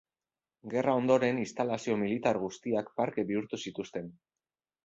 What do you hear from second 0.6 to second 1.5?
Gerra ondoren